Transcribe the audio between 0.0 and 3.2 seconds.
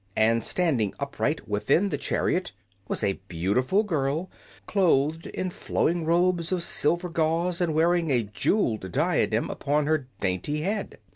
And standing upright within the chariot was